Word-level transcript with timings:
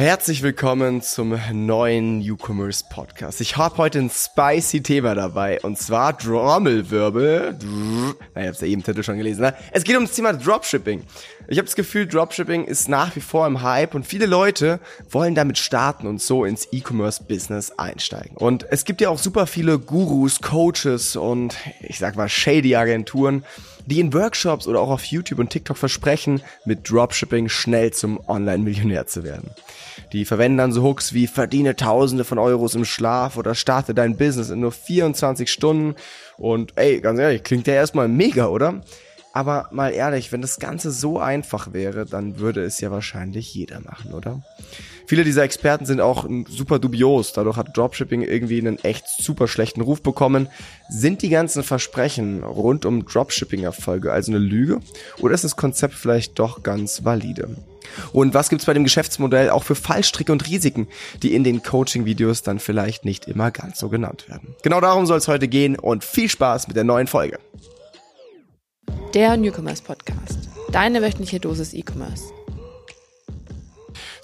Herzlich 0.00 0.42
willkommen 0.42 1.02
zum 1.02 1.38
neuen 1.52 2.20
Newcomers 2.20 2.88
Podcast. 2.88 3.42
Ich 3.42 3.58
habe 3.58 3.76
heute 3.76 3.98
ein 3.98 4.08
spicy 4.08 4.82
Thema 4.82 5.14
dabei 5.14 5.60
und 5.60 5.76
zwar 5.76 6.16
Trommelwirbel. 6.16 7.58
Na, 8.34 8.40
ihr 8.40 8.48
habt 8.48 8.62
ja 8.62 8.66
eben 8.66 8.82
Titel 8.82 9.02
schon 9.02 9.18
gelesen. 9.18 9.42
Ne? 9.42 9.54
Es 9.72 9.84
geht 9.84 9.98
um 9.98 10.04
das 10.04 10.14
Thema 10.14 10.32
Dropshipping. 10.32 11.04
Ich 11.48 11.58
habe 11.58 11.66
das 11.66 11.76
Gefühl, 11.76 12.06
Dropshipping 12.06 12.64
ist 12.64 12.88
nach 12.88 13.14
wie 13.14 13.20
vor 13.20 13.46
im 13.46 13.60
Hype 13.60 13.94
und 13.94 14.06
viele 14.06 14.24
Leute 14.24 14.80
wollen 15.10 15.34
damit 15.34 15.58
starten 15.58 16.06
und 16.06 16.22
so 16.22 16.46
ins 16.46 16.68
E-Commerce-Business 16.72 17.72
einsteigen. 17.72 18.38
Und 18.38 18.66
es 18.70 18.86
gibt 18.86 19.02
ja 19.02 19.10
auch 19.10 19.18
super 19.18 19.46
viele 19.46 19.78
Gurus, 19.78 20.40
Coaches 20.40 21.14
und 21.14 21.56
ich 21.82 21.98
sag 21.98 22.16
mal 22.16 22.30
shady 22.30 22.74
Agenturen, 22.74 23.44
die 23.84 24.00
in 24.00 24.14
Workshops 24.14 24.66
oder 24.66 24.80
auch 24.80 24.90
auf 24.90 25.04
YouTube 25.04 25.40
und 25.40 25.50
TikTok 25.50 25.76
versprechen, 25.76 26.40
mit 26.64 26.88
Dropshipping 26.90 27.50
schnell 27.50 27.92
zum 27.92 28.18
Online-Millionär 28.28 29.06
zu 29.06 29.24
werden. 29.24 29.50
Die 30.12 30.24
verwenden 30.24 30.58
dann 30.58 30.72
so 30.72 30.82
Hooks 30.82 31.12
wie 31.12 31.26
verdiene 31.26 31.76
Tausende 31.76 32.24
von 32.24 32.38
Euros 32.38 32.74
im 32.74 32.84
Schlaf 32.84 33.36
oder 33.36 33.54
starte 33.54 33.94
dein 33.94 34.16
Business 34.16 34.50
in 34.50 34.60
nur 34.60 34.72
24 34.72 35.50
Stunden. 35.50 35.94
Und 36.36 36.72
ey, 36.76 37.00
ganz 37.00 37.18
ehrlich, 37.18 37.42
klingt 37.42 37.66
ja 37.66 37.74
erstmal 37.74 38.08
mega, 38.08 38.46
oder? 38.46 38.82
Aber 39.32 39.68
mal 39.70 39.92
ehrlich, 39.92 40.32
wenn 40.32 40.42
das 40.42 40.58
Ganze 40.58 40.90
so 40.90 41.20
einfach 41.20 41.72
wäre, 41.72 42.04
dann 42.04 42.40
würde 42.40 42.64
es 42.64 42.80
ja 42.80 42.90
wahrscheinlich 42.90 43.54
jeder 43.54 43.80
machen, 43.80 44.12
oder? 44.12 44.42
Viele 45.06 45.24
dieser 45.24 45.44
Experten 45.44 45.86
sind 45.86 46.00
auch 46.00 46.28
super 46.48 46.78
dubios. 46.78 47.32
Dadurch 47.32 47.56
hat 47.56 47.76
Dropshipping 47.76 48.22
irgendwie 48.22 48.58
einen 48.58 48.78
echt 48.80 49.06
super 49.08 49.46
schlechten 49.46 49.82
Ruf 49.82 50.02
bekommen. 50.02 50.48
Sind 50.88 51.22
die 51.22 51.28
ganzen 51.28 51.62
Versprechen 51.62 52.42
rund 52.42 52.84
um 52.84 53.04
Dropshipping-Erfolge 53.04 54.12
also 54.12 54.32
eine 54.32 54.38
Lüge? 54.38 54.80
Oder 55.18 55.34
ist 55.34 55.44
das 55.44 55.56
Konzept 55.56 55.94
vielleicht 55.94 56.38
doch 56.38 56.62
ganz 56.62 57.04
valide? 57.04 57.56
Und 58.12 58.34
was 58.34 58.48
gibt's 58.48 58.66
bei 58.66 58.74
dem 58.74 58.84
Geschäftsmodell 58.84 59.50
auch 59.50 59.64
für 59.64 59.74
Fallstricke 59.74 60.32
und 60.32 60.46
Risiken, 60.46 60.88
die 61.22 61.34
in 61.34 61.44
den 61.44 61.62
Coaching-Videos 61.62 62.42
dann 62.42 62.58
vielleicht 62.58 63.04
nicht 63.04 63.26
immer 63.26 63.50
ganz 63.50 63.78
so 63.78 63.88
genannt 63.88 64.28
werden? 64.28 64.54
Genau 64.62 64.80
darum 64.80 65.06
soll 65.06 65.18
es 65.18 65.28
heute 65.28 65.48
gehen 65.48 65.78
und 65.78 66.04
viel 66.04 66.28
Spaß 66.28 66.68
mit 66.68 66.76
der 66.76 66.84
neuen 66.84 67.06
Folge. 67.06 67.38
Der 69.14 69.36
Newcomers 69.36 69.82
Podcast. 69.82 70.48
Deine 70.70 71.02
wöchentliche 71.02 71.40
Dosis 71.40 71.74
E-Commerce. 71.74 72.39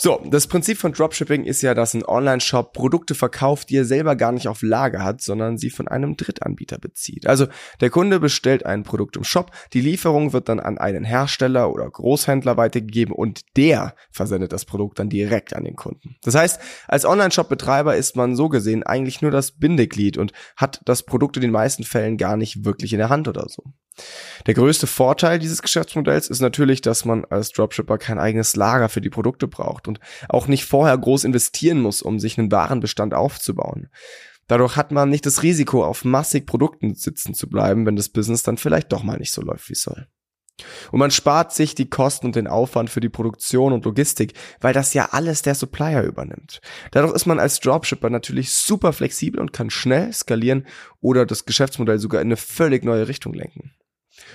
So, 0.07 0.23
das 0.25 0.47
Prinzip 0.47 0.79
von 0.79 0.93
Dropshipping 0.93 1.43
ist 1.43 1.63
ja, 1.63 1.75
dass 1.75 1.93
ein 1.93 2.05
Online-Shop 2.07 2.73
Produkte 2.73 3.17
verkauft, 3.17 3.71
die 3.71 3.79
er 3.79 3.85
selber 3.85 4.15
gar 4.15 4.31
nicht 4.31 4.47
auf 4.47 4.63
Lager 4.63 5.03
hat, 5.03 5.21
sondern 5.21 5.59
sie 5.59 5.69
von 5.69 5.89
einem 5.89 6.17
Drittanbieter 6.17 6.79
bezieht. 6.79 7.27
Also 7.27 7.49
der 7.81 7.91
Kunde 7.91 8.21
bestellt 8.21 8.65
ein 8.65 8.85
Produkt 8.85 9.17
im 9.17 9.25
Shop, 9.25 9.51
die 9.73 9.81
Lieferung 9.81 10.33
wird 10.33 10.49
dann 10.49 10.61
an 10.61 10.79
einen 10.79 11.03
Hersteller 11.03 11.73
oder 11.73 11.91
Großhändler 11.91 12.57
weitergegeben 12.57 13.13
und 13.13 13.41
der 13.57 13.97
versendet 14.13 14.53
das 14.53 14.65
Produkt 14.65 15.01
dann 15.01 15.09
direkt 15.09 15.57
an 15.57 15.65
den 15.65 15.75
Kunden. 15.75 16.15
Das 16.23 16.37
heißt, 16.37 16.61
als 16.87 17.05
Online-Shop-Betreiber 17.05 17.97
ist 17.97 18.15
man 18.15 18.37
so 18.37 18.49
gesehen 18.49 18.85
eigentlich 18.85 19.23
nur 19.23 19.33
das 19.33 19.59
Bindeglied 19.59 20.19
und 20.19 20.33
hat 20.57 20.83
das 20.85 21.03
Produkt 21.03 21.37
in 21.37 21.43
den 21.43 21.51
meisten 21.51 21.83
Fällen 21.83 22.17
gar 22.17 22.37
nicht 22.37 22.65
wirklich 22.65 22.93
in 22.93 23.01
der 23.01 23.09
Hand 23.09 23.27
oder 23.27 23.49
so. 23.49 23.73
Der 24.47 24.55
größte 24.55 24.87
Vorteil 24.87 25.39
dieses 25.39 25.63
Geschäftsmodells 25.63 26.29
ist 26.29 26.41
natürlich, 26.41 26.81
dass 26.81 27.05
man 27.05 27.25
als 27.25 27.51
Dropshipper 27.53 27.99
kein 27.99 28.19
eigenes 28.19 28.57
Lager 28.57 28.89
für 28.89 29.01
die 29.01 29.11
Produkte 29.11 29.49
braucht 29.49 29.89
und 29.89 30.01
auch 30.29 30.47
nicht 30.47 30.65
vorher 30.65 30.97
groß 30.97 31.25
investieren 31.25 31.81
muss, 31.81 32.03
um 32.03 32.19
sich 32.19 32.39
einen 32.39 32.53
Warenbestand 32.53 33.15
aufzubauen. 33.15 33.89
Dadurch 34.49 34.77
hat 34.77 34.93
man 34.93 35.09
nicht 35.09 35.27
das 35.27 35.43
Risiko, 35.43 35.85
auf 35.85 36.05
massig 36.05 36.47
Produkten 36.47 36.95
sitzen 36.95 37.35
zu 37.35 37.49
bleiben, 37.49 37.85
wenn 37.85 37.97
das 37.97 38.09
Business 38.09 38.43
dann 38.43 38.59
vielleicht 38.59 38.93
doch 38.93 39.03
mal 39.03 39.19
nicht 39.19 39.33
so 39.33 39.43
läuft, 39.43 39.69
wie 39.69 39.73
es 39.73 39.83
soll. 39.83 40.07
Und 40.91 41.01
man 41.01 41.11
spart 41.11 41.53
sich 41.53 41.75
die 41.75 41.91
Kosten 41.91 42.27
und 42.27 42.37
den 42.37 42.47
Aufwand 42.47 42.89
für 42.89 43.01
die 43.01 43.11
Produktion 43.11 43.73
und 43.73 43.85
Logistik, 43.85 44.33
weil 44.61 44.73
das 44.73 44.95
ja 44.95 45.09
alles 45.13 45.43
der 45.43 45.55
Supplier 45.55 46.03
übernimmt. 46.03 46.61
Dadurch 46.93 47.15
ist 47.15 47.27
man 47.27 47.39
als 47.39 47.61
Dropshipper 47.61 48.09
natürlich 48.09 48.53
super 48.53 48.93
flexibel 48.93 49.41
und 49.41 49.53
kann 49.53 49.69
schnell 49.69 50.13
skalieren 50.13 50.67
oder 51.01 51.27
das 51.27 51.45
Geschäftsmodell 51.45 51.99
sogar 51.99 52.23
in 52.23 52.29
eine 52.29 52.37
völlig 52.37 52.85
neue 52.85 53.09
Richtung 53.09 53.35
lenken. 53.35 53.75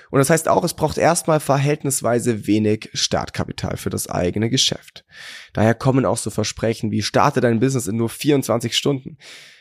Und 0.09 0.19
das 0.19 0.29
heißt 0.29 0.47
auch, 0.47 0.63
es 0.63 0.73
braucht 0.73 0.97
erstmal 0.97 1.39
verhältnisweise 1.39 2.47
wenig 2.47 2.89
Startkapital 2.93 3.77
für 3.77 3.89
das 3.89 4.09
eigene 4.09 4.49
Geschäft. 4.49 5.05
Daher 5.53 5.73
kommen 5.73 6.05
auch 6.05 6.17
so 6.17 6.29
Versprechen 6.29 6.91
wie 6.91 7.01
starte 7.01 7.41
dein 7.41 7.59
Business 7.59 7.87
in 7.87 7.97
nur 7.97 8.09
24 8.09 8.75
Stunden. 8.75 9.17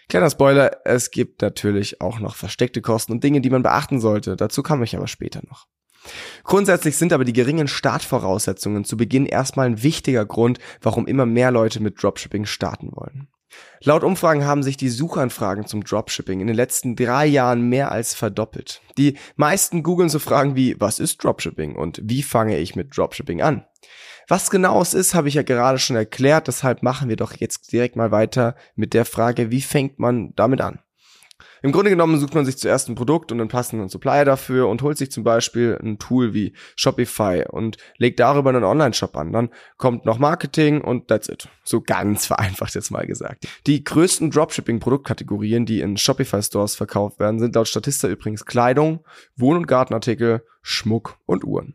Kleiner 0.09 0.31
Spoiler, 0.31 0.85
es 0.85 1.11
gibt 1.11 1.41
natürlich 1.41 2.01
auch 2.01 2.19
noch 2.19 2.35
versteckte 2.35 2.81
Kosten 2.81 3.13
und 3.13 3.23
Dinge, 3.23 3.41
die 3.41 3.51
man 3.51 3.63
beachten 3.63 4.01
sollte. 4.01 4.37
Dazu 4.37 4.63
komme 4.63 4.85
ich 4.85 4.97
aber 4.97 5.07
später 5.07 5.41
noch. 5.49 5.67
Grundsätzlich 6.45 6.97
sind 6.97 7.13
aber 7.13 7.25
die 7.25 7.33
geringen 7.33 7.69
Startvoraussetzungen 7.69 8.85
zu 8.85 8.97
Beginn 8.97 9.27
erstmal 9.27 9.67
ein 9.67 9.83
wichtiger 9.83 10.25
Grund, 10.25 10.59
warum 10.81 11.07
immer 11.07 11.27
mehr 11.27 11.51
Leute 11.51 11.81
mit 11.81 12.03
Dropshipping 12.03 12.47
starten 12.47 12.91
wollen. 12.93 13.29
Laut 13.83 14.05
Umfragen 14.05 14.45
haben 14.45 14.63
sich 14.63 14.77
die 14.77 14.89
Suchanfragen 14.89 15.67
zum 15.67 15.85
Dropshipping 15.85 16.41
in 16.41 16.47
den 16.47 16.57
letzten 16.57 16.97
drei 16.97 17.27
Jahren 17.27 17.63
mehr 17.63 17.91
als 17.91 18.15
verdoppelt. 18.15 18.83
Die 18.99 19.17
meisten 19.37 19.83
googeln 19.83 20.09
so 20.09 20.19
Fragen 20.19 20.57
wie, 20.57 20.77
was 20.79 20.99
ist 20.99 21.23
Dropshipping 21.25 21.77
und 21.77 22.01
wie 22.03 22.23
fange 22.23 22.59
ich 22.59 22.77
mit 22.77 22.97
Dropshipping 22.97 23.43
an? 23.43 23.65
Was 24.29 24.51
genau 24.51 24.81
es 24.81 24.95
ist, 24.95 25.15
habe 25.15 25.29
ich 25.29 25.35
ja 25.35 25.43
gerade 25.43 25.79
schon 25.79 25.97
erklärt, 25.97 26.47
deshalb 26.47 26.83
machen 26.83 27.09
wir 27.09 27.17
doch 27.17 27.35
jetzt 27.37 27.73
direkt 27.73 27.97
mal 27.97 28.13
weiter 28.13 28.55
mit 28.77 28.95
der 28.95 29.05
Frage, 29.05 29.51
wie 29.51 29.63
fängt 29.63 29.99
man 29.99 30.33
damit 30.37 30.61
an? 30.61 30.79
Im 31.63 31.73
Grunde 31.73 31.91
genommen 31.91 32.19
sucht 32.19 32.35
man 32.35 32.45
sich 32.45 32.59
zuerst 32.59 32.89
ein 32.89 32.95
Produkt 32.95 33.33
und 33.33 33.41
einen 33.41 33.49
passenden 33.49 33.89
Supplier 33.89 34.25
dafür 34.25 34.69
und 34.69 34.83
holt 34.83 34.97
sich 34.97 35.11
zum 35.11 35.25
Beispiel 35.25 35.79
ein 35.83 35.99
Tool 35.99 36.33
wie 36.35 36.55
Shopify 36.77 37.45
und 37.49 37.77
legt 37.99 38.21
darüber 38.21 38.51
einen 38.51 38.65
Online-Shop 38.65 39.17
an. 39.17 39.33
Dann 39.33 39.51
kommt 39.77 40.05
noch 40.07 40.19
Marketing 40.19 40.81
und 40.81 41.09
that's 41.09 41.29
it. 41.29 41.49
So 41.65 41.81
ganz 41.81 42.27
vereinfacht 42.31 42.75
jetzt 42.75 42.91
mal 42.91 43.07
gesagt. 43.07 43.47
Die 43.67 43.85
größten 43.85 44.31
Dropshipping-Produktkategorien, 44.31 45.67
die 45.67 45.81
in 45.81 45.97
Shopify-Stores 45.97 46.77
verkauft 46.77 47.21
werden, 47.21 47.39
sind 47.39 47.55
laut 47.55 47.69
Statista 47.69 48.09
übrigens 48.09 48.45
Kleidung, 48.45 49.05
Wohn- 49.37 49.57
und 49.57 49.67
Gartenartikel, 49.67 50.45
Schmuck 50.63 51.19
und 51.27 51.45
Uhren. 51.45 51.75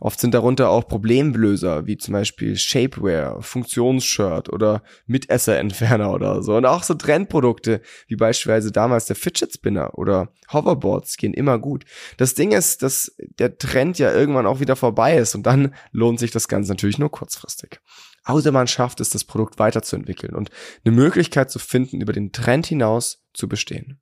Oft 0.00 0.20
sind 0.20 0.34
darunter 0.34 0.70
auch 0.70 0.86
Problemlöser, 0.86 1.86
wie 1.86 1.96
zum 1.96 2.12
Beispiel 2.12 2.56
Shapewear, 2.56 3.42
Funktionsshirt 3.42 4.52
oder 4.52 4.82
Mitesserentferner 5.06 6.12
oder 6.12 6.42
so. 6.42 6.56
Und 6.56 6.66
auch 6.66 6.82
so 6.82 6.94
Trendprodukte, 6.94 7.80
wie 8.06 8.16
beispielsweise 8.16 8.72
damals 8.72 9.06
der 9.06 9.16
Fidget 9.16 9.52
Spinner 9.52 9.98
oder 9.98 10.32
Hoverboards 10.52 11.16
gehen 11.16 11.34
immer 11.34 11.58
gut. 11.58 11.84
Das 12.16 12.34
Ding 12.34 12.52
ist, 12.52 12.82
dass 12.82 13.14
der 13.38 13.58
Trend 13.58 13.98
ja 13.98 14.12
irgendwann 14.12 14.46
auch 14.46 14.60
wieder 14.60 14.76
vorbei 14.76 15.16
ist 15.16 15.34
und 15.34 15.44
dann 15.44 15.74
lohnt 15.92 16.18
sich 16.18 16.30
das 16.30 16.48
Ganze 16.48 16.70
natürlich 16.72 16.98
nur 16.98 17.10
kurzfristig. 17.10 17.80
Außer 18.24 18.52
man 18.52 18.66
schafft 18.66 19.00
es, 19.00 19.10
das 19.10 19.24
Produkt 19.24 19.58
weiterzuentwickeln 19.58 20.34
und 20.34 20.50
eine 20.84 20.94
Möglichkeit 20.94 21.50
zu 21.50 21.58
finden, 21.58 22.00
über 22.00 22.12
den 22.12 22.32
Trend 22.32 22.66
hinaus 22.66 23.24
zu 23.32 23.48
bestehen. 23.48 24.00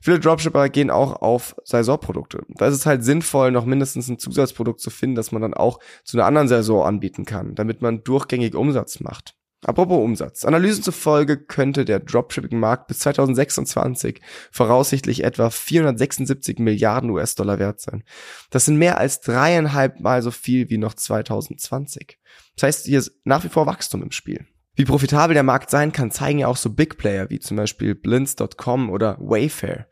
Viele 0.00 0.18
Dropshipper 0.18 0.68
gehen 0.68 0.90
auch 0.90 1.20
auf 1.22 1.54
Saisonprodukte. 1.64 2.42
Da 2.48 2.68
ist 2.68 2.74
es 2.74 2.86
halt 2.86 3.04
sinnvoll, 3.04 3.50
noch 3.50 3.66
mindestens 3.66 4.08
ein 4.08 4.18
Zusatzprodukt 4.18 4.80
zu 4.80 4.90
finden, 4.90 5.16
das 5.16 5.32
man 5.32 5.42
dann 5.42 5.54
auch 5.54 5.78
zu 6.04 6.16
einer 6.16 6.26
anderen 6.26 6.48
Saison 6.48 6.84
anbieten 6.84 7.24
kann, 7.24 7.54
damit 7.54 7.82
man 7.82 8.02
durchgängig 8.02 8.54
Umsatz 8.54 9.00
macht. 9.00 9.34
Apropos 9.62 10.02
Umsatz. 10.02 10.46
Analysen 10.46 10.82
zufolge 10.82 11.36
könnte 11.36 11.84
der 11.84 12.00
Dropshipping-Markt 12.00 12.86
bis 12.86 13.00
2026 13.00 14.22
voraussichtlich 14.50 15.22
etwa 15.22 15.50
476 15.50 16.58
Milliarden 16.58 17.10
US-Dollar 17.10 17.58
wert 17.58 17.78
sein. 17.78 18.02
Das 18.48 18.64
sind 18.64 18.78
mehr 18.78 18.96
als 18.96 19.20
dreieinhalb 19.20 20.00
Mal 20.00 20.22
so 20.22 20.30
viel 20.30 20.70
wie 20.70 20.78
noch 20.78 20.94
2020. 20.94 22.18
Das 22.56 22.62
heißt, 22.62 22.86
hier 22.86 23.00
ist 23.00 23.12
nach 23.24 23.44
wie 23.44 23.50
vor 23.50 23.66
Wachstum 23.66 24.02
im 24.02 24.12
Spiel. 24.12 24.46
Wie 24.76 24.84
profitabel 24.84 25.34
der 25.34 25.42
Markt 25.42 25.68
sein 25.68 25.92
kann, 25.92 26.10
zeigen 26.10 26.38
ja 26.38 26.46
auch 26.46 26.56
so 26.56 26.70
Big 26.70 26.96
Player 26.96 27.28
wie 27.28 27.40
zum 27.40 27.56
Beispiel 27.56 27.94
Blinds.com 27.94 28.88
oder 28.88 29.16
Wayfair. 29.20 29.88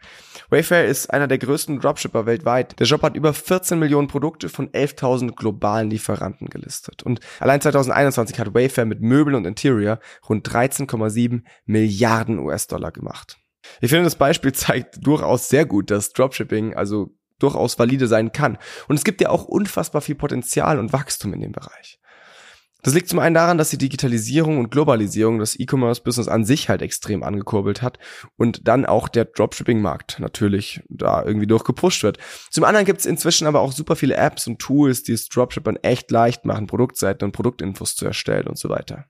Wayfair 0.51 0.87
ist 0.87 1.13
einer 1.13 1.27
der 1.27 1.39
größten 1.39 1.81
Dropshipper 1.81 2.27
weltweit. 2.27 2.79
Der 2.79 2.87
Shop 2.87 3.03
hat 3.03 3.17
über 3.17 3.35
14 3.35 3.79
Millionen 3.79 4.09
Produkte 4.09 4.49
von 4.49 4.69
11.000 4.71 5.35
globalen 5.35 5.91
Lieferanten 5.91 6.49
gelistet. 6.49 7.03
Und 7.03 7.21
allein 7.41 7.61
2021 7.61 8.39
hat 8.39 8.55
Wayfair 8.55 8.87
mit 8.87 9.03
Möbel 9.03 9.35
und 9.35 9.47
Interior 9.47 9.99
rund 10.29 10.49
13,7 10.49 11.43
Milliarden 11.67 12.39
US-Dollar 12.39 12.93
gemacht. 12.93 13.37
Ich 13.81 13.91
finde, 13.91 14.05
das 14.05 14.17
Beispiel 14.17 14.53
zeigt 14.53 15.05
durchaus 15.07 15.49
sehr 15.49 15.67
gut, 15.67 15.91
dass 15.91 16.13
Dropshipping 16.13 16.75
also 16.75 17.15
durchaus 17.39 17.79
valide 17.79 18.09
sein 18.09 18.33
kann. 18.33 18.59
Und 18.89 18.97
es 18.97 19.05
gibt 19.05 19.21
ja 19.21 19.29
auch 19.29 19.45
unfassbar 19.45 20.01
viel 20.01 20.15
Potenzial 20.15 20.79
und 20.79 20.93
Wachstum 20.93 21.35
in 21.35 21.41
dem 21.41 21.53
Bereich. 21.53 21.98
Das 22.83 22.95
liegt 22.95 23.09
zum 23.09 23.19
einen 23.19 23.35
daran, 23.35 23.59
dass 23.59 23.71
die 23.71 23.79
Digitalisierung 23.79 24.59
und 24.59 24.71
Globalisierung 24.71 25.41
das 25.41 25.59
E-Commerce-Business 25.59 26.29
an 26.29 26.45
sich 26.45 26.69
halt 26.69 26.81
extrem 26.81 27.25
angekurbelt 27.25 27.83
hat 27.83 27.99
und 28.37 28.69
dann 28.69 28.87
auch 28.87 29.09
der 29.09 29.25
Dropshipping-Markt 29.25 30.21
natürlich 30.21 30.81
da 30.89 31.25
irgendwie 31.25 31.49
durchgepusht 31.49 32.05
wird. 32.05 32.19
Zum 32.51 32.63
anderen 32.63 32.87
gibt 32.87 33.01
es 33.01 33.07
inzwischen 33.07 33.49
aber 33.49 33.61
auch 33.61 33.73
super 33.73 33.97
viele 33.97 34.17
Apps 34.17 34.47
und 34.47 34.61
Tools, 34.61 35.03
die 35.03 35.13
es 35.13 35.29
Dropshippern 35.29 35.77
echt 35.77 36.11
leicht 36.13 36.45
machen, 36.45 36.69
Produktseiten 36.69 37.27
und 37.27 37.33
Produktinfos 37.33 37.97
zu 37.97 38.07
erstellen 38.07 38.47
und 38.47 38.59
so 38.59 38.69
weiter. 38.69 39.07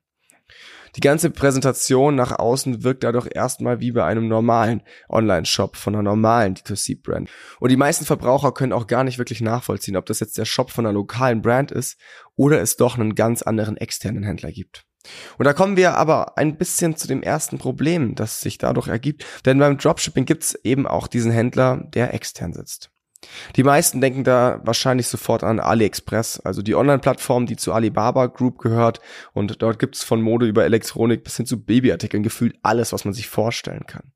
Die 0.96 1.00
ganze 1.00 1.31
Präsentation 1.31 2.14
nach 2.14 2.38
außen 2.38 2.85
wirkt 2.85 3.05
dadurch 3.05 3.29
erstmal 3.32 3.81
wie 3.81 3.93
bei 3.93 4.05
einem 4.05 4.29
normalen 4.29 4.82
Online-Shop 5.08 5.76
von 5.76 5.94
einer 5.94 6.02
normalen 6.02 6.55
D2C-Brand. 6.55 7.31
Und 7.61 7.70
die 7.70 7.76
meisten 7.76 8.05
Verbraucher 8.05 8.52
können 8.52 8.73
auch 8.73 8.87
gar 8.87 9.05
nicht 9.05 9.19
wirklich 9.19 9.40
nachvollziehen, 9.40 9.96
ob 9.96 10.06
das 10.06 10.20
jetzt 10.20 10.38
der 10.38 10.44
Shop 10.44 10.70
von 10.70 10.87
einer 10.87 10.94
lokalen 10.94 11.43
Brand 11.43 11.70
ist 11.70 11.99
oder 12.37 12.61
es 12.61 12.76
doch 12.76 12.99
einen 12.99 13.14
ganz 13.14 13.43
anderen 13.43 13.76
externen 13.76 14.25
Händler 14.25 14.52
gibt. 14.52 14.85
Und 15.38 15.44
da 15.46 15.52
kommen 15.52 15.76
wir 15.76 15.94
aber 15.94 16.37
ein 16.37 16.56
bisschen 16.56 16.96
zu 16.96 17.06
dem 17.08 17.23
ersten 17.23 17.58
Problem, 17.58 18.14
das 18.14 18.40
sich 18.40 18.58
dadurch 18.58 18.88
ergibt. 18.88 19.25
Denn 19.44 19.58
beim 19.58 19.79
Dropshipping 19.79 20.25
gibt 20.25 20.44
es 20.44 20.55
eben 20.64 20.87
auch 20.87 21.06
diesen 21.06 21.31
Händler, 21.31 21.85
der 21.94 22.14
extern 22.14 22.52
sitzt. 22.52 22.90
Die 23.56 23.64
meisten 23.64 24.00
denken 24.00 24.24
da 24.24 24.60
wahrscheinlich 24.64 25.08
sofort 25.08 25.42
an 25.42 25.58
AliExpress, 25.58 26.40
also 26.40 26.62
die 26.62 26.74
Online-Plattform, 26.74 27.46
die 27.46 27.56
zu 27.56 27.72
Alibaba 27.72 28.26
Group 28.26 28.58
gehört. 28.58 29.00
Und 29.32 29.60
dort 29.60 29.78
gibt's 29.78 30.04
von 30.04 30.22
Mode 30.22 30.46
über 30.46 30.64
Elektronik 30.64 31.24
bis 31.24 31.36
hin 31.36 31.46
zu 31.46 31.62
Babyartikeln 31.62 32.22
gefühlt 32.22 32.56
alles, 32.62 32.92
was 32.92 33.04
man 33.04 33.14
sich 33.14 33.28
vorstellen 33.28 33.86
kann. 33.86 34.12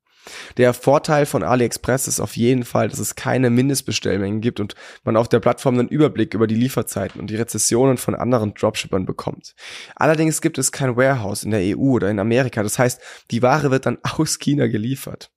Der 0.55 0.73
Vorteil 0.73 1.25
von 1.25 1.43
AliExpress 1.43 2.07
ist 2.07 2.21
auf 2.21 2.37
jeden 2.37 2.63
Fall, 2.63 2.87
dass 2.87 2.99
es 2.99 3.15
keine 3.15 3.49
Mindestbestellmengen 3.49 4.39
gibt 4.39 4.61
und 4.61 4.75
man 5.03 5.17
auf 5.17 5.27
der 5.27 5.41
Plattform 5.41 5.77
einen 5.77 5.89
Überblick 5.89 6.33
über 6.33 6.47
die 6.47 6.55
Lieferzeiten 6.55 7.19
und 7.19 7.29
die 7.29 7.35
Rezessionen 7.35 7.97
von 7.97 8.15
anderen 8.15 8.53
Dropshippern 8.53 9.05
bekommt. 9.05 9.53
Allerdings 9.95 10.41
gibt 10.41 10.57
es 10.57 10.71
kein 10.71 10.95
Warehouse 10.95 11.43
in 11.43 11.51
der 11.51 11.77
EU 11.77 11.95
oder 11.95 12.09
in 12.09 12.19
Amerika. 12.19 12.63
Das 12.63 12.79
heißt, 12.79 13.01
die 13.31 13.41
Ware 13.41 13.69
wird 13.71 13.85
dann 13.85 13.97
aus 14.17 14.39
China 14.39 14.67
geliefert. 14.67 15.32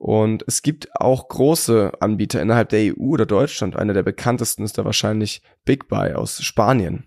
Und 0.00 0.44
es 0.46 0.62
gibt 0.62 0.88
auch 0.98 1.28
große 1.28 1.92
Anbieter 2.00 2.40
innerhalb 2.40 2.70
der 2.70 2.94
EU 2.94 3.10
oder 3.10 3.26
Deutschland. 3.26 3.76
Einer 3.76 3.92
der 3.92 4.02
bekanntesten 4.02 4.64
ist 4.64 4.78
da 4.78 4.86
wahrscheinlich 4.86 5.42
Big 5.66 5.88
Buy 5.88 6.14
aus 6.14 6.42
Spanien. 6.42 7.04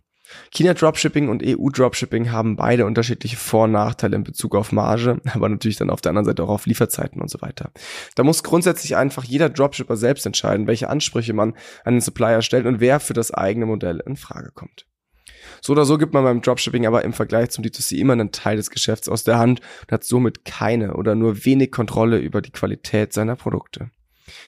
China 0.52 0.76
Dropshipping 0.76 1.28
und 1.28 1.42
EU 1.44 1.70
Dropshipping 1.70 2.32
haben 2.32 2.56
beide 2.56 2.86
unterschiedliche 2.86 3.36
Vor- 3.36 3.64
und 3.64 3.72
Nachteile 3.72 4.16
in 4.16 4.24
Bezug 4.24 4.56
auf 4.56 4.72
Marge, 4.72 5.20
aber 5.34 5.50
natürlich 5.50 5.78
dann 5.78 5.90
auf 5.90 6.02
der 6.02 6.12
anderen 6.12 6.26
Seite 6.26 6.44
auch 6.44 6.50
auf 6.50 6.68
Lieferzeiten 6.68 7.20
und 7.20 7.32
so 7.32 7.42
weiter. 7.42 7.72
Da 8.14 8.24
muss 8.24 8.44
grundsätzlich 8.44 8.96
einfach 8.96 9.24
jeder 9.24 9.50
Dropshipper 9.50 9.98
selbst 9.98 10.28
entscheiden, 10.28 10.68
welche 10.68 10.88
Ansprüche 10.88 11.34
man 11.34 11.56
an 11.84 11.96
den 11.96 12.02
Supplier 12.02 12.44
stellt 12.44 12.68
und 12.68 12.80
wer 12.80 13.00
für 13.00 13.14
das 13.14 13.32
eigene 13.34 13.66
Modell 13.66 14.04
in 14.06 14.18
Frage 14.18 14.52
kommt. 14.54 14.86
So 15.62 15.74
oder 15.74 15.86
so 15.86 15.98
gibt 15.98 16.14
man 16.14 16.24
beim 16.24 16.42
Dropshipping 16.42 16.86
aber 16.86 17.04
im 17.04 17.14
Vergleich 17.14 17.50
zum 17.50 17.64
D2C 17.64 17.98
immer 17.98 18.14
einen 18.14 18.32
Teil 18.32 18.58
des 18.58 18.70
Geschäfts 18.70 19.10
aus 19.10 19.24
der 19.24 19.38
Hand 19.38 19.62
und 19.82 19.92
hat 19.92 20.04
somit 20.04 20.46
keine 20.46 20.96
oder 20.96 21.16
nur 21.16 21.46
wenig 21.46 21.72
Kontrolle 21.72 22.20
über 22.20 22.42
die 22.42 22.52
Qualität 22.52 23.14
seiner 23.14 23.36
Produkte. 23.36 23.90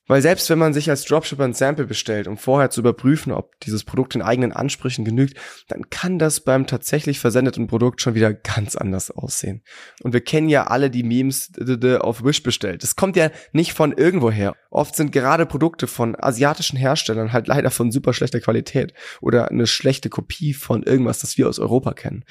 Weil 0.07 0.22
selbst 0.22 0.50
wenn 0.50 0.60
man 0.60 0.74
sich 0.74 0.89
als 0.89 1.06
Dropshipper 1.06 1.44
ein 1.44 1.54
Sample 1.54 1.86
bestellt, 1.86 2.27
um 2.27 2.38
vorher 2.38 2.69
zu 2.69 2.81
überprüfen, 2.81 3.31
ob 3.31 3.60
dieses 3.62 3.83
Produkt 3.83 4.13
den 4.13 4.22
eigenen 4.22 4.51
Ansprüchen 4.51 5.06
genügt, 5.06 5.38
dann 5.68 5.89
kann 5.89 6.19
das 6.19 6.39
beim 6.39 6.68
tatsächlich 6.68 7.19
versendeten 7.19 7.68
Produkt 7.68 8.01
schon 8.01 8.16
wieder 8.16 8.33
ganz 8.33 8.75
anders 8.75 9.12
aussehen. 9.12 9.63
Und 10.01 10.13
wir 10.13 10.22
kennen 10.22 10.50
ja 10.50 10.68
alle 10.68 10.89
die 10.89 11.04
Memes 11.04 11.51
auf 12.00 12.24
Wish 12.24 12.44
bestellt. 12.44 12.83
Das 12.83 12.95
kommt 12.95 13.16
ja 13.16 13.31
nicht 13.51 13.74
von 13.74 13.92
irgendwoher. 13.92 14.56
Oft 14.69 14.95
sind 14.95 15.12
gerade 15.12 15.45
Produkte 15.45 15.88
von 15.88 16.16
asiatischen 16.18 16.78
Herstellern 16.78 17.33
halt 17.33 17.48
leider 17.48 17.71
von 17.71 17.92
super 17.92 18.13
schlechter 18.13 18.39
Qualität 18.39 18.94
oder 19.21 19.50
eine 19.50 19.68
schlechte 19.68 20.10
Kopie 20.10 20.54
von 20.54 20.83
irgendwas, 20.83 21.19
das 21.19 21.38
wir 21.38 21.50
aus 21.50 21.60
Europa 21.60 21.94
kennen. 21.94 22.25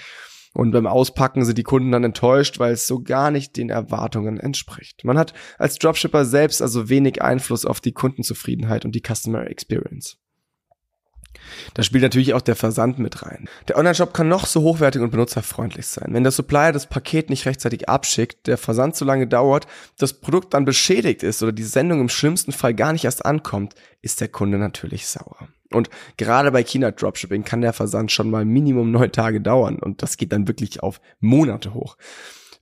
Und 0.55 0.71
beim 0.71 0.87
Auspacken 0.87 1.45
sind 1.45 1.59
die 1.59 1.65
Kunden 1.65 1.91
dann 1.91 2.05
enttäuscht, 2.05 2.61
weil 2.61 2.73
es 2.73 2.87
so 2.87 3.03
gar 3.03 3.31
nicht 3.31 3.57
den 3.57 3.71
Erwartungen 3.71 4.39
entspricht. 4.39 5.05
Man 5.05 5.19
hat 5.19 5.35
als 5.59 5.79
Dropshipper 5.79 6.25
selbst 6.25 6.63
also 6.63 6.89
wenig 6.89 7.21
Einfluss 7.21 7.67
auf 7.67 7.81
die 7.81 7.93
Kundenzufriedenheit 7.93 8.85
und 8.85 8.95
die 8.95 9.03
Customer 9.03 9.47
Experience. 9.51 10.17
Da 11.75 11.83
spielt 11.83 12.05
natürlich 12.05 12.35
auch 12.35 12.41
der 12.41 12.57
Versand 12.57 13.01
mit 13.01 13.23
rein. 13.23 13.49
Der 13.69 13.77
Online-Shop 13.77 14.15
kann 14.15 14.29
noch 14.29 14.47
so 14.47 14.63
hochwertig 14.63 15.03
und 15.03 15.11
benutzerfreundlich 15.11 15.87
sein. 15.87 16.15
Wenn 16.15 16.23
der 16.23 16.33
Supplier 16.33 16.73
das 16.73 16.87
Paket 16.87 17.31
nicht 17.31 17.47
rechtzeitig 17.47 17.89
abschickt, 17.89 18.47
der 18.47 18.57
Versand 18.57 18.97
so 18.97 19.05
lange 19.05 19.27
dauert, 19.27 19.67
das 19.99 20.15
Produkt 20.15 20.55
dann 20.55 20.65
beschädigt 20.65 21.25
ist 21.25 21.43
oder 21.43 21.53
die 21.53 21.65
Sendung 21.65 22.01
im 22.01 22.09
schlimmsten 22.09 22.53
Fall 22.53 22.75
gar 22.75 22.93
nicht 22.93 23.05
erst 23.05 23.25
ankommt, 23.27 23.75
ist 24.03 24.21
der 24.21 24.29
Kunde 24.29 24.59
natürlich 24.59 25.07
sauer. 25.07 25.49
Und 25.75 25.91
gerade 26.17 26.51
bei 26.53 26.63
China 26.63 26.91
Dropshipping 26.91 27.45
kann 27.45 27.61
der 27.61 27.73
Versand 27.73 28.13
schon 28.13 28.31
mal 28.31 28.45
Minimum 28.45 28.91
neun 28.91 29.13
Tage 29.13 29.41
dauern 29.41 29.79
und 29.79 30.03
das 30.03 30.17
geht 30.17 30.33
dann 30.33 30.49
wirklich 30.49 30.83
auf 30.83 31.01
Monate 31.21 31.75
hoch. 31.75 31.97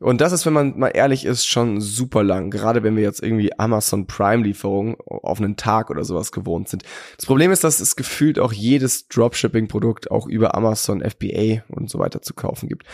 Und 0.03 0.21
das 0.21 0.33
ist, 0.33 0.45
wenn 0.47 0.53
man 0.53 0.79
mal 0.79 0.89
ehrlich 0.89 1.25
ist, 1.25 1.47
schon 1.47 1.81
super 1.81 2.25
lang. 2.25 2.51
Gerade 2.51 2.83
wenn 2.83 2.97
wir 2.97 3.05
jetzt 3.05 3.23
irgendwie 3.23 3.57
Amazon 3.57 4.09
Prime 4.09 4.43
Lieferungen 4.43 4.97
auf 5.07 5.39
einen 5.39 5.57
Tag 5.57 5.91
oder 5.91 6.03
sowas 6.03 6.33
gewohnt 6.33 6.69
sind. 6.69 6.83
Das 7.17 7.27
Problem 7.27 7.53
ist, 7.53 7.63
dass 7.63 7.79
es 7.79 7.95
gefühlt 7.95 8.41
auch 8.41 8.53
jedes 8.53 9.07
Dropshipping 9.07 9.69
Produkt 9.69 10.11
auch 10.11 10.27
über 10.27 10.57
Amazon 10.57 11.09
FBA 11.09 11.63
und 11.69 11.89
so 11.89 12.01
weiter 12.01 12.21
zu 12.21 12.35
kaufen 12.35 12.69
gibt. 12.69 12.85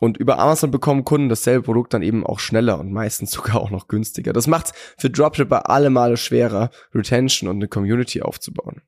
Und 0.00 0.16
über 0.16 0.40
Amazon 0.40 0.72
bekommen 0.72 1.04
Kunden 1.04 1.28
dasselbe 1.28 1.62
Produkt 1.62 1.94
dann 1.94 2.02
eben 2.02 2.26
auch 2.26 2.40
schneller 2.40 2.80
und 2.80 2.92
meistens 2.92 3.30
sogar 3.32 3.60
auch 3.60 3.70
noch 3.70 3.86
günstiger. 3.86 4.32
Das 4.32 4.48
macht 4.48 4.72
für 4.98 5.08
Dropshipper 5.08 5.70
alle 5.70 5.90
Male 5.90 6.16
schwerer, 6.16 6.70
Retention 6.92 7.48
und 7.48 7.56
eine 7.56 7.68
Community 7.68 8.22
aufzubauen. 8.22 8.82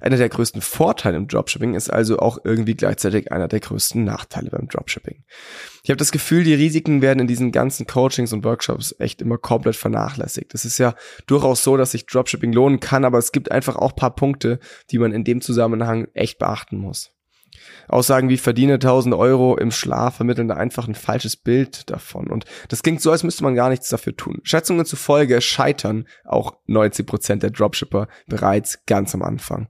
Einer 0.00 0.16
der 0.16 0.28
größten 0.28 0.60
Vorteile 0.60 1.16
im 1.16 1.28
Dropshipping 1.28 1.74
ist 1.74 1.90
also 1.90 2.18
auch 2.18 2.38
irgendwie 2.44 2.74
gleichzeitig 2.74 3.32
einer 3.32 3.48
der 3.48 3.60
größten 3.60 4.04
Nachteile 4.04 4.50
beim 4.50 4.68
Dropshipping. 4.68 5.24
Ich 5.82 5.90
habe 5.90 5.98
das 5.98 6.12
Gefühl, 6.12 6.44
die 6.44 6.54
Risiken 6.54 7.02
werden 7.02 7.20
in 7.20 7.26
diesen 7.26 7.52
ganzen 7.52 7.86
Coachings 7.86 8.32
und 8.32 8.44
Workshops 8.44 8.94
echt 8.98 9.22
immer 9.22 9.38
komplett 9.38 9.76
vernachlässigt. 9.76 10.54
Es 10.54 10.64
ist 10.64 10.78
ja 10.78 10.94
durchaus 11.26 11.62
so, 11.62 11.76
dass 11.76 11.92
sich 11.92 12.06
Dropshipping 12.06 12.52
lohnen 12.52 12.80
kann, 12.80 13.04
aber 13.04 13.18
es 13.18 13.32
gibt 13.32 13.50
einfach 13.50 13.76
auch 13.76 13.94
paar 13.94 14.14
Punkte, 14.14 14.58
die 14.90 14.98
man 14.98 15.12
in 15.12 15.24
dem 15.24 15.40
Zusammenhang 15.40 16.08
echt 16.14 16.38
beachten 16.38 16.78
muss. 16.78 17.10
Aussagen 17.88 18.28
wie 18.28 18.36
verdiene 18.36 18.74
1000 18.74 19.14
Euro 19.14 19.56
im 19.56 19.70
Schlaf 19.70 20.16
vermitteln 20.16 20.48
da 20.48 20.54
einfach 20.54 20.88
ein 20.88 20.94
falsches 20.94 21.36
Bild 21.36 21.90
davon. 21.90 22.28
Und 22.28 22.44
das 22.68 22.82
klingt 22.82 23.00
so, 23.00 23.10
als 23.10 23.22
müsste 23.22 23.44
man 23.44 23.54
gar 23.54 23.68
nichts 23.68 23.88
dafür 23.88 24.16
tun. 24.16 24.40
Schätzungen 24.42 24.86
zufolge 24.86 25.40
scheitern 25.40 26.06
auch 26.24 26.56
90 26.66 27.06
Prozent 27.06 27.42
der 27.42 27.50
Dropshipper 27.50 28.08
bereits 28.26 28.84
ganz 28.86 29.14
am 29.14 29.22
Anfang. 29.22 29.68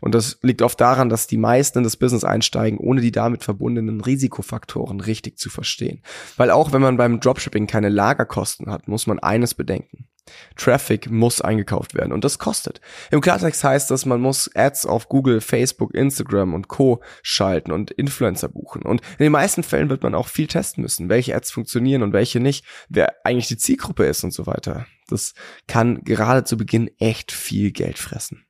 Und 0.00 0.14
das 0.14 0.38
liegt 0.42 0.62
oft 0.62 0.80
daran, 0.80 1.08
dass 1.08 1.26
die 1.26 1.38
meisten 1.38 1.78
in 1.78 1.84
das 1.84 1.96
Business 1.96 2.24
einsteigen, 2.24 2.78
ohne 2.78 3.00
die 3.00 3.10
damit 3.10 3.42
verbundenen 3.42 4.00
Risikofaktoren 4.00 5.00
richtig 5.00 5.38
zu 5.38 5.50
verstehen. 5.50 6.02
Weil 6.36 6.50
auch 6.50 6.72
wenn 6.72 6.82
man 6.82 6.96
beim 6.96 7.20
Dropshipping 7.20 7.66
keine 7.66 7.88
Lagerkosten 7.88 8.70
hat, 8.70 8.88
muss 8.88 9.06
man 9.06 9.18
eines 9.18 9.54
bedenken. 9.54 10.08
Traffic 10.56 11.10
muss 11.10 11.40
eingekauft 11.40 11.94
werden 11.94 12.12
und 12.12 12.24
das 12.24 12.38
kostet. 12.38 12.80
Im 13.10 13.20
Klartext 13.20 13.62
heißt 13.62 13.90
das, 13.90 14.06
man 14.06 14.20
muss 14.20 14.50
Ads 14.54 14.86
auf 14.86 15.08
Google, 15.08 15.40
Facebook, 15.40 15.94
Instagram 15.94 16.54
und 16.54 16.68
Co. 16.68 17.02
schalten 17.22 17.72
und 17.72 17.90
Influencer 17.90 18.48
buchen. 18.48 18.82
Und 18.82 19.00
in 19.18 19.24
den 19.24 19.32
meisten 19.32 19.62
Fällen 19.62 19.90
wird 19.90 20.02
man 20.02 20.14
auch 20.14 20.28
viel 20.28 20.46
testen 20.46 20.82
müssen, 20.82 21.08
welche 21.08 21.34
Ads 21.34 21.50
funktionieren 21.50 22.02
und 22.02 22.12
welche 22.12 22.40
nicht, 22.40 22.64
wer 22.88 23.14
eigentlich 23.24 23.48
die 23.48 23.56
Zielgruppe 23.56 24.06
ist 24.06 24.24
und 24.24 24.32
so 24.32 24.46
weiter. 24.46 24.86
Das 25.08 25.34
kann 25.66 26.04
gerade 26.04 26.44
zu 26.44 26.56
Beginn 26.56 26.90
echt 26.98 27.32
viel 27.32 27.72
Geld 27.72 27.98
fressen. 27.98 28.47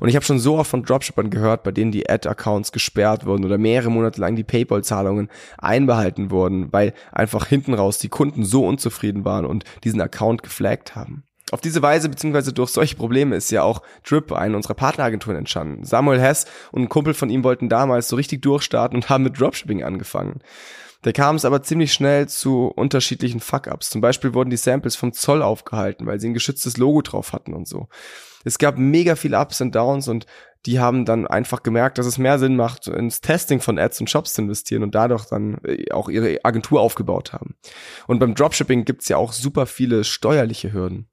Und 0.00 0.08
ich 0.08 0.16
habe 0.16 0.24
schon 0.24 0.38
so 0.38 0.58
oft 0.58 0.70
von 0.70 0.82
Dropshippern 0.82 1.30
gehört, 1.30 1.62
bei 1.62 1.70
denen 1.70 1.92
die 1.92 2.08
Ad-Accounts 2.08 2.72
gesperrt 2.72 3.26
wurden 3.26 3.44
oder 3.44 3.58
mehrere 3.58 3.90
Monate 3.90 4.20
lang 4.20 4.34
die 4.34 4.44
PayPal-Zahlungen 4.44 5.28
einbehalten 5.58 6.30
wurden, 6.30 6.72
weil 6.72 6.94
einfach 7.12 7.46
hinten 7.46 7.74
raus 7.74 7.98
die 7.98 8.08
Kunden 8.08 8.44
so 8.44 8.66
unzufrieden 8.66 9.24
waren 9.24 9.44
und 9.44 9.64
diesen 9.84 10.00
Account 10.00 10.42
geflaggt 10.42 10.96
haben. 10.96 11.22
Auf 11.52 11.60
diese 11.60 11.82
Weise 11.82 12.08
beziehungsweise 12.08 12.52
durch 12.52 12.70
solche 12.70 12.96
Probleme 12.96 13.34
ist 13.34 13.50
ja 13.50 13.62
auch 13.62 13.82
Drip, 14.08 14.32
eine 14.32 14.56
unserer 14.56 14.74
Partneragenturen, 14.74 15.36
entstanden. 15.36 15.84
Samuel 15.84 16.20
Hess 16.20 16.46
und 16.70 16.82
ein 16.82 16.88
Kumpel 16.88 17.12
von 17.12 17.28
ihm 17.28 17.44
wollten 17.44 17.68
damals 17.68 18.08
so 18.08 18.16
richtig 18.16 18.42
durchstarten 18.42 18.96
und 18.96 19.08
haben 19.10 19.24
mit 19.24 19.38
Dropshipping 19.38 19.82
angefangen. 19.82 20.40
Da 21.02 21.12
kam 21.12 21.36
es 21.36 21.44
aber 21.44 21.62
ziemlich 21.62 21.92
schnell 21.92 22.28
zu 22.28 22.66
unterschiedlichen 22.66 23.40
Fuck-ups. 23.40 23.90
Zum 23.90 24.00
Beispiel 24.00 24.34
wurden 24.34 24.50
die 24.50 24.56
Samples 24.56 24.96
vom 24.96 25.12
Zoll 25.12 25.42
aufgehalten, 25.42 26.06
weil 26.06 26.20
sie 26.20 26.28
ein 26.28 26.34
geschütztes 26.34 26.76
Logo 26.76 27.00
drauf 27.00 27.32
hatten 27.32 27.54
und 27.54 27.66
so. 27.66 27.88
Es 28.44 28.58
gab 28.58 28.78
mega 28.78 29.16
viele 29.16 29.38
Ups 29.38 29.60
und 29.60 29.74
Downs 29.74 30.08
und 30.08 30.26
die 30.66 30.78
haben 30.78 31.04
dann 31.06 31.26
einfach 31.26 31.62
gemerkt, 31.62 31.96
dass 31.98 32.06
es 32.06 32.18
mehr 32.18 32.38
Sinn 32.38 32.56
macht, 32.56 32.86
ins 32.86 33.20
Testing 33.22 33.60
von 33.60 33.78
Ads 33.78 34.00
und 34.00 34.10
Shops 34.10 34.34
zu 34.34 34.42
investieren 34.42 34.82
und 34.82 34.94
dadurch 34.94 35.24
dann 35.24 35.58
äh, 35.64 35.90
auch 35.90 36.08
ihre 36.08 36.44
Agentur 36.44 36.80
aufgebaut 36.80 37.32
haben. 37.32 37.54
Und 38.06 38.18
beim 38.18 38.34
Dropshipping 38.34 38.84
gibt's 38.84 39.08
ja 39.08 39.16
auch 39.16 39.32
super 39.32 39.66
viele 39.66 40.04
steuerliche 40.04 40.72
Hürden. 40.72 41.09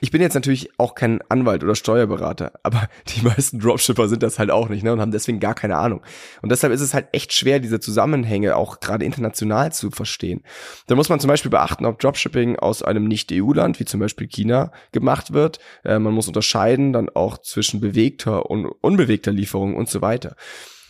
Ich 0.00 0.10
bin 0.10 0.20
jetzt 0.20 0.34
natürlich 0.34 0.70
auch 0.78 0.94
kein 0.94 1.20
Anwalt 1.28 1.64
oder 1.64 1.74
Steuerberater, 1.74 2.52
aber 2.62 2.88
die 3.08 3.22
meisten 3.22 3.58
Dropshipper 3.58 4.08
sind 4.08 4.22
das 4.22 4.38
halt 4.38 4.50
auch 4.50 4.68
nicht 4.68 4.82
ne, 4.82 4.92
und 4.92 5.00
haben 5.00 5.12
deswegen 5.12 5.40
gar 5.40 5.54
keine 5.54 5.76
Ahnung. 5.76 6.02
Und 6.42 6.50
deshalb 6.50 6.72
ist 6.72 6.80
es 6.80 6.94
halt 6.94 7.08
echt 7.12 7.32
schwer, 7.32 7.60
diese 7.60 7.80
Zusammenhänge 7.80 8.56
auch 8.56 8.80
gerade 8.80 9.04
international 9.04 9.72
zu 9.72 9.90
verstehen. 9.90 10.42
Da 10.86 10.94
muss 10.94 11.08
man 11.08 11.20
zum 11.20 11.28
Beispiel 11.28 11.50
beachten, 11.50 11.86
ob 11.86 11.98
Dropshipping 11.98 12.56
aus 12.56 12.82
einem 12.82 13.04
Nicht-EU-Land, 13.04 13.80
wie 13.80 13.84
zum 13.84 14.00
Beispiel 14.00 14.26
China, 14.26 14.72
gemacht 14.92 15.32
wird. 15.32 15.58
Äh, 15.84 15.98
man 15.98 16.12
muss 16.12 16.28
unterscheiden 16.28 16.92
dann 16.92 17.08
auch 17.08 17.38
zwischen 17.38 17.80
bewegter 17.80 18.50
und 18.50 18.66
unbewegter 18.66 19.32
Lieferung 19.32 19.74
und 19.74 19.88
so 19.88 20.02
weiter. 20.02 20.36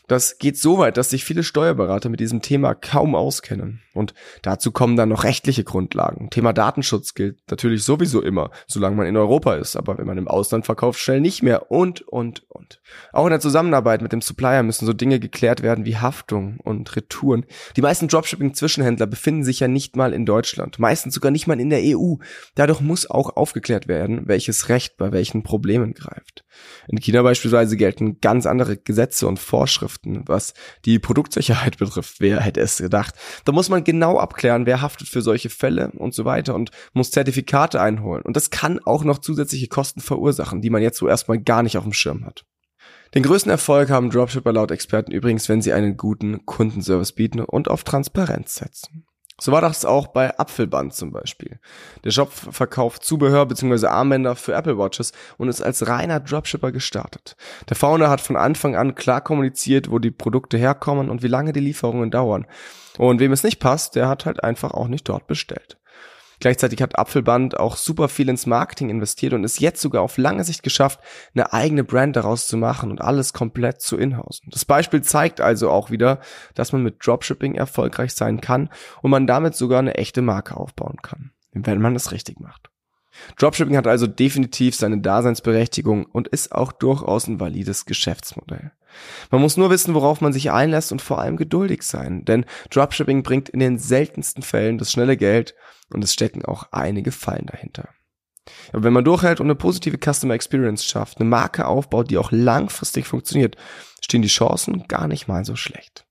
Das 0.06 0.38
geht 0.38 0.58
so 0.58 0.76
weit, 0.76 0.98
dass 0.98 1.10
sich 1.10 1.24
viele 1.24 1.42
Steuerberater 1.42 2.10
mit 2.10 2.20
diesem 2.20 2.42
Thema 2.42 2.74
kaum 2.74 3.14
auskennen. 3.14 3.80
Und 3.94 4.12
dazu 4.42 4.70
kommen 4.70 4.96
dann 4.96 5.08
noch 5.08 5.24
rechtliche 5.24 5.64
Grundlagen. 5.64 6.28
Thema 6.28 6.52
Datenschutz 6.52 7.14
gilt 7.14 7.38
natürlich 7.48 7.84
sowieso 7.84 8.20
immer, 8.20 8.50
solange 8.66 8.96
man 8.96 9.06
in 9.06 9.16
Europa 9.16 9.54
ist, 9.54 9.76
aber 9.76 9.96
wenn 9.96 10.06
man 10.06 10.18
im 10.18 10.28
Ausland 10.28 10.66
verkauft, 10.66 10.98
schnell 10.98 11.20
nicht 11.20 11.42
mehr 11.42 11.70
und, 11.70 12.02
und, 12.02 12.44
und. 12.50 12.80
Auch 13.12 13.24
in 13.24 13.30
der 13.30 13.40
Zusammenarbeit 13.40 14.02
mit 14.02 14.12
dem 14.12 14.20
Supplier 14.20 14.62
müssen 14.62 14.84
so 14.84 14.92
Dinge 14.92 15.20
geklärt 15.20 15.62
werden 15.62 15.86
wie 15.86 15.96
Haftung 15.96 16.58
und 16.62 16.94
Retouren. 16.96 17.46
Die 17.76 17.82
meisten 17.82 18.08
Dropshipping-Zwischenhändler 18.08 19.06
befinden 19.06 19.44
sich 19.44 19.60
ja 19.60 19.68
nicht 19.68 19.96
mal 19.96 20.12
in 20.12 20.26
Deutschland, 20.26 20.78
meistens 20.78 21.14
sogar 21.14 21.30
nicht 21.30 21.46
mal 21.46 21.60
in 21.60 21.70
der 21.70 21.82
EU. 21.82 22.16
Dadurch 22.56 22.80
muss 22.80 23.08
auch 23.08 23.36
aufgeklärt 23.36 23.88
werden, 23.88 24.26
welches 24.26 24.68
Recht 24.68 24.96
bei 24.96 25.12
welchen 25.12 25.44
Problemen 25.44 25.94
greift. 25.94 26.44
In 26.88 26.98
China 26.98 27.22
beispielsweise 27.22 27.76
gelten 27.76 28.20
ganz 28.20 28.44
andere 28.44 28.76
Gesetze 28.76 29.28
und 29.28 29.38
Vorschriften 29.38 29.93
Vorschriften, 29.94 30.22
was 30.26 30.54
die 30.84 30.98
Produktsicherheit 30.98 31.78
betrifft. 31.78 32.16
Wer 32.20 32.40
hätte 32.40 32.60
es 32.60 32.78
gedacht? 32.78 33.14
Da 33.44 33.52
muss 33.52 33.68
man 33.68 33.84
genau 33.84 34.18
abklären, 34.18 34.66
wer 34.66 34.80
haftet 34.80 35.08
für 35.08 35.22
solche 35.22 35.50
Fälle 35.50 35.90
und 35.96 36.14
so 36.14 36.24
weiter 36.24 36.54
und 36.54 36.70
muss 36.92 37.10
Zertifikate 37.10 37.80
einholen. 37.80 38.22
Und 38.22 38.36
das 38.36 38.50
kann 38.50 38.80
auch 38.84 39.04
noch 39.04 39.18
zusätzliche 39.18 39.68
Kosten 39.68 40.00
verursachen, 40.00 40.60
die 40.60 40.70
man 40.70 40.82
jetzt 40.82 40.98
so 40.98 41.08
erstmal 41.08 41.38
gar 41.38 41.62
nicht 41.62 41.78
auf 41.78 41.84
dem 41.84 41.92
Schirm 41.92 42.24
hat. 42.24 42.44
Den 43.14 43.22
größten 43.22 43.50
Erfolg 43.50 43.90
haben 43.90 44.10
Dropshipper 44.10 44.52
laut 44.52 44.72
Experten 44.72 45.12
übrigens, 45.12 45.48
wenn 45.48 45.62
sie 45.62 45.72
einen 45.72 45.96
guten 45.96 46.44
Kundenservice 46.46 47.12
bieten 47.12 47.40
und 47.40 47.70
auf 47.70 47.84
Transparenz 47.84 48.56
setzen. 48.56 49.06
So 49.40 49.50
war 49.50 49.60
das 49.60 49.84
auch 49.84 50.06
bei 50.06 50.38
Apfelband 50.38 50.94
zum 50.94 51.10
Beispiel. 51.10 51.58
Der 52.04 52.12
Shop 52.12 52.32
verkauft 52.32 53.04
Zubehör 53.04 53.46
bzw. 53.46 53.86
Armbänder 53.86 54.36
für 54.36 54.54
Apple 54.54 54.78
Watches 54.78 55.12
und 55.38 55.48
ist 55.48 55.60
als 55.60 55.88
reiner 55.88 56.20
Dropshipper 56.20 56.70
gestartet. 56.70 57.36
Der 57.68 57.76
Founder 57.76 58.10
hat 58.10 58.20
von 58.20 58.36
Anfang 58.36 58.76
an 58.76 58.94
klar 58.94 59.20
kommuniziert, 59.20 59.90
wo 59.90 59.98
die 59.98 60.12
Produkte 60.12 60.56
herkommen 60.56 61.10
und 61.10 61.22
wie 61.22 61.28
lange 61.28 61.52
die 61.52 61.60
Lieferungen 61.60 62.12
dauern. 62.12 62.46
Und 62.96 63.18
wem 63.18 63.32
es 63.32 63.42
nicht 63.42 63.58
passt, 63.58 63.96
der 63.96 64.08
hat 64.08 64.24
halt 64.24 64.44
einfach 64.44 64.70
auch 64.70 64.86
nicht 64.86 65.08
dort 65.08 65.26
bestellt. 65.26 65.78
Gleichzeitig 66.44 66.82
hat 66.82 66.98
Apfelband 66.98 67.58
auch 67.58 67.78
super 67.78 68.06
viel 68.10 68.28
ins 68.28 68.44
Marketing 68.44 68.90
investiert 68.90 69.32
und 69.32 69.44
ist 69.44 69.60
jetzt 69.60 69.80
sogar 69.80 70.02
auf 70.02 70.18
lange 70.18 70.44
Sicht 70.44 70.62
geschafft, 70.62 71.00
eine 71.34 71.54
eigene 71.54 71.84
Brand 71.84 72.16
daraus 72.16 72.46
zu 72.46 72.58
machen 72.58 72.90
und 72.90 73.00
alles 73.00 73.32
komplett 73.32 73.80
zu 73.80 73.96
inhausen. 73.96 74.50
Das 74.50 74.66
Beispiel 74.66 75.00
zeigt 75.00 75.40
also 75.40 75.70
auch 75.70 75.90
wieder, 75.90 76.20
dass 76.54 76.72
man 76.72 76.82
mit 76.82 76.96
Dropshipping 77.00 77.54
erfolgreich 77.54 78.12
sein 78.12 78.42
kann 78.42 78.68
und 79.00 79.10
man 79.10 79.26
damit 79.26 79.54
sogar 79.54 79.78
eine 79.78 79.94
echte 79.94 80.20
Marke 80.20 80.58
aufbauen 80.58 80.98
kann, 81.00 81.30
wenn 81.54 81.80
man 81.80 81.96
es 81.96 82.12
richtig 82.12 82.38
macht. 82.40 82.68
Dropshipping 83.38 83.76
hat 83.76 83.86
also 83.86 84.06
definitiv 84.06 84.74
seine 84.74 85.00
Daseinsberechtigung 85.00 86.06
und 86.06 86.28
ist 86.28 86.52
auch 86.52 86.72
durchaus 86.72 87.26
ein 87.26 87.40
valides 87.40 87.86
Geschäftsmodell. 87.86 88.72
Man 89.30 89.40
muss 89.40 89.56
nur 89.56 89.70
wissen, 89.70 89.94
worauf 89.94 90.20
man 90.20 90.32
sich 90.32 90.50
einlässt 90.50 90.92
und 90.92 91.02
vor 91.02 91.20
allem 91.20 91.36
geduldig 91.36 91.82
sein, 91.82 92.24
denn 92.24 92.44
Dropshipping 92.70 93.22
bringt 93.22 93.48
in 93.48 93.60
den 93.60 93.78
seltensten 93.78 94.42
Fällen 94.42 94.78
das 94.78 94.92
schnelle 94.92 95.16
Geld 95.16 95.54
und 95.92 96.04
es 96.04 96.12
stecken 96.12 96.44
auch 96.44 96.68
einige 96.70 97.12
Fallen 97.12 97.46
dahinter. 97.46 97.88
Aber 98.72 98.84
wenn 98.84 98.92
man 98.92 99.04
durchhält 99.04 99.40
und 99.40 99.46
eine 99.46 99.54
positive 99.54 99.98
Customer 99.98 100.34
Experience 100.34 100.84
schafft, 100.84 101.18
eine 101.18 101.28
Marke 101.28 101.66
aufbaut, 101.66 102.10
die 102.10 102.18
auch 102.18 102.30
langfristig 102.30 103.06
funktioniert, 103.06 103.56
stehen 104.00 104.22
die 104.22 104.28
Chancen 104.28 104.86
gar 104.86 105.08
nicht 105.08 105.28
mal 105.28 105.44
so 105.44 105.56
schlecht. 105.56 106.06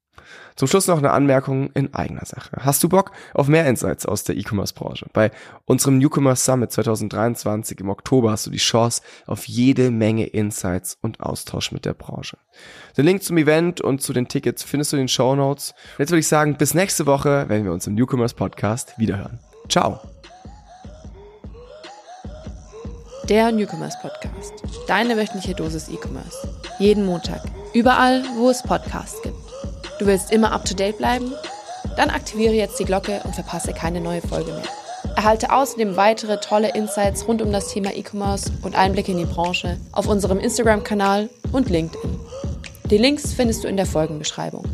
Zum 0.56 0.68
Schluss 0.68 0.88
noch 0.88 0.98
eine 0.98 1.12
Anmerkung 1.12 1.72
in 1.74 1.94
eigener 1.94 2.26
Sache. 2.26 2.58
Hast 2.60 2.84
du 2.84 2.90
Bock 2.90 3.12
auf 3.34 3.48
mehr 3.48 3.66
Insights 3.66 4.06
aus 4.06 4.24
der 4.24 4.38
E-Commerce-Branche? 4.38 5.08
Bei 5.14 5.32
unserem 5.66 5.98
Newcomers 5.98 6.46
Summit 6.46 6.72
2023 6.72 7.80
im 7.80 7.90
Oktober 7.90 8.32
hast 8.32 8.46
du 8.46 8.52
die 8.52 8.58
Chance 8.58 9.02
auf 9.26 9.46
jede 9.48 9.92
Menge 9.92 10.26
Insights 10.26 10.98
und 11.02 11.22
Austausch 11.22 11.72
mit 11.72 11.86
der 11.86 11.94
Branche. 11.94 12.38
Den 12.98 13.06
Link 13.06 13.24
zum 13.24 13.38
Event 13.38 13.82
und 13.82 14.02
zu 14.02 14.14
den 14.14 14.28
Tickets 14.28 14.64
findest 14.64 14.94
du 14.94 14.98
in 14.98 15.04
den 15.04 15.08
Show 15.08 15.36
Notes. 15.36 15.74
Jetzt 15.98 16.12
würde 16.12 16.20
ich 16.20 16.28
sagen, 16.28 16.56
bis 16.56 16.74
nächste 16.74 17.06
Woche, 17.06 17.46
wenn 17.48 17.64
wir 17.64 17.72
uns 17.72 17.88
im 17.88 17.96
Newcomers 17.96 18.34
Podcast 18.34 18.94
wiederhören. 18.98 19.40
Ciao. 19.70 20.00
Der 23.30 23.52
Newcomers 23.54 24.00
Podcast. 24.02 24.54
Deine 24.88 25.16
wöchentliche 25.16 25.56
Dosis 25.56 25.88
E-Commerce. 25.88 26.50
Jeden 26.78 27.06
Montag. 27.06 27.42
Überall, 27.74 28.24
wo 28.36 28.50
es 28.50 28.62
Podcasts 28.62 29.22
gibt. 29.22 29.43
Du 30.04 30.10
willst 30.10 30.34
immer 30.34 30.52
up 30.52 30.66
to 30.66 30.76
date 30.76 30.98
bleiben? 30.98 31.32
Dann 31.96 32.10
aktiviere 32.10 32.52
jetzt 32.52 32.78
die 32.78 32.84
Glocke 32.84 33.22
und 33.24 33.36
verpasse 33.36 33.72
keine 33.72 34.02
neue 34.02 34.20
Folge 34.20 34.52
mehr. 34.52 34.66
Erhalte 35.16 35.50
außerdem 35.54 35.96
weitere 35.96 36.42
tolle 36.42 36.76
Insights 36.76 37.26
rund 37.26 37.42
um 37.42 37.54
das 37.54 37.70
Thema 37.70 37.96
E-Commerce 37.96 38.52
und 38.64 38.76
Einblicke 38.76 39.14
in 39.14 39.20
die 39.20 39.24
Branche 39.24 39.78
auf 39.94 40.08
unserem 40.08 40.42
Instagram-Kanal 40.42 41.30
und 41.54 41.70
LinkedIn. 41.70 42.20
Die 42.90 42.98
Links 42.98 43.32
findest 43.32 43.64
du 43.64 43.70
in 43.70 43.78
der 43.78 43.86
Folgenbeschreibung. 43.86 44.66